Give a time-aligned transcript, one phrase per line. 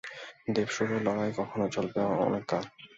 [0.53, 2.63] দেবাসুরের লড়াই এখনও চলবে অনেক কাল।